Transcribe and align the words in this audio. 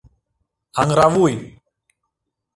Аҥыравуй! 0.79 1.35